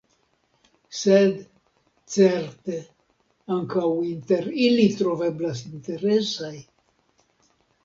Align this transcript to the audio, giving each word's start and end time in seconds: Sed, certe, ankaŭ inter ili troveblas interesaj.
Sed, 0.99 1.35
certe, 2.13 2.79
ankaŭ 3.57 3.85
inter 4.09 4.49
ili 4.71 4.89
troveblas 5.03 5.63
interesaj. 5.77 6.53